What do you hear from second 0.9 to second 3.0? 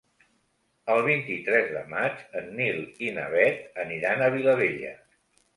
El vint-i-tres de maig en Nil